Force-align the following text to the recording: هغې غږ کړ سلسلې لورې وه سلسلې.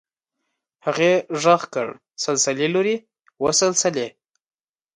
هغې 0.85 1.11
غږ 1.43 1.61
کړ 1.73 1.87
سلسلې 2.23 2.67
لورې 2.73 2.95
وه 3.41 3.51
سلسلې. 3.61 4.07